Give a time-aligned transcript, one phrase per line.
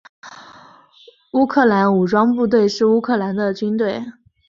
[1.33, 4.03] 乌克兰武装部队是乌克兰的军队。